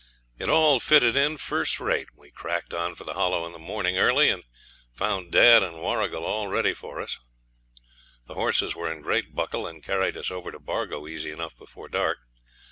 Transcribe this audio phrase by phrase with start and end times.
[0.39, 2.07] It all fitted in first rate.
[2.15, 4.43] We cracked on for the Hollow in the morning early, and
[4.95, 7.19] found dad and Warrigal all ready for us.
[8.25, 11.87] The horses were in great buckle, and carried us over to Bargo easy enough before
[11.87, 12.17] dark.